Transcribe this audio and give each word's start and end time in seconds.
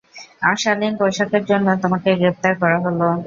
অশালীন 0.51 0.93
পোশাকের 0.99 1.43
জন্য 1.49 1.67
তোমাকে 1.83 2.09
গ্রেপ্তার 2.19 2.53
করা 2.61 2.77
হলো। 2.85 3.07